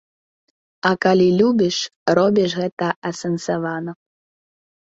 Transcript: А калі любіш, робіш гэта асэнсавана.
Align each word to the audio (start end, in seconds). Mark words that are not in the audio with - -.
А 0.89 0.91
калі 1.05 1.27
любіш, 1.41 1.77
робіш 2.21 2.57
гэта 2.63 2.87
асэнсавана. 3.11 3.91